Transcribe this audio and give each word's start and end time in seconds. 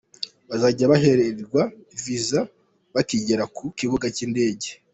Bazajya 0.49 0.91
bahererwa 0.91 1.61
viza 2.03 2.39
bakigera 2.93 3.43
ku 3.55 3.63
Kibuga 3.77 4.05
cy’indege. 4.15 4.67